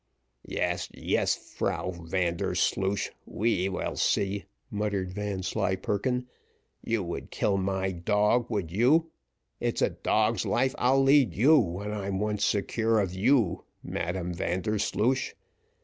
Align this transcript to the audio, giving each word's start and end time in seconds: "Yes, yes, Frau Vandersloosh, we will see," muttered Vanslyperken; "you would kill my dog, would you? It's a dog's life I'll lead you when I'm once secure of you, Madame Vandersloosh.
"Yes, 0.47 0.89
yes, 0.95 1.35
Frau 1.35 1.91
Vandersloosh, 1.91 3.09
we 3.27 3.69
will 3.69 3.95
see," 3.95 4.45
muttered 4.71 5.11
Vanslyperken; 5.13 6.27
"you 6.83 7.03
would 7.03 7.29
kill 7.29 7.55
my 7.57 7.91
dog, 7.91 8.49
would 8.49 8.71
you? 8.71 9.11
It's 9.59 9.83
a 9.83 9.91
dog's 9.91 10.43
life 10.43 10.73
I'll 10.79 11.03
lead 11.03 11.35
you 11.35 11.59
when 11.59 11.91
I'm 11.91 12.17
once 12.19 12.43
secure 12.43 12.99
of 12.99 13.13
you, 13.13 13.65
Madame 13.83 14.33
Vandersloosh. 14.33 15.35